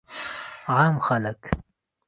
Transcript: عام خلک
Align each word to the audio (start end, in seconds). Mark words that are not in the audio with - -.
عام 0.73 0.95
خلک 1.05 1.41